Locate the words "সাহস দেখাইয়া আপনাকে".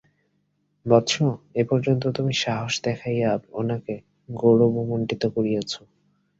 2.43-3.93